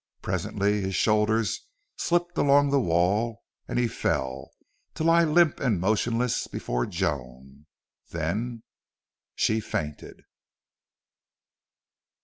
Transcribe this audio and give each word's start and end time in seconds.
Presently 0.23 0.81
his 0.81 0.95
shoulders 0.95 1.67
slipped 1.95 2.35
along 2.35 2.71
the 2.71 2.79
wall 2.79 3.43
and 3.67 3.77
he 3.77 3.87
fell, 3.87 4.49
to 4.95 5.03
lie 5.03 5.23
limp 5.23 5.59
and 5.59 5.79
motionless 5.79 6.47
before 6.47 6.87
Joan. 6.87 7.67
Then 8.09 8.63
she 9.35 9.59
fainted. 9.59 10.21